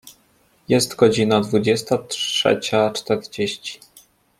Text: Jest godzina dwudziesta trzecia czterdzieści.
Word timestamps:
Jest 0.69 0.95
godzina 0.95 1.41
dwudziesta 1.41 1.97
trzecia 1.97 2.89
czterdzieści. 2.91 3.79